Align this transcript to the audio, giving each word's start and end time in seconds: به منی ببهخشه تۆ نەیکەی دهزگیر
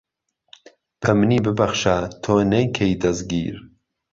به 1.01 1.09
منی 1.17 1.37
ببهخشه 1.45 1.95
تۆ 2.23 2.33
نەیکەی 2.51 2.99
دهزگیر 3.01 3.55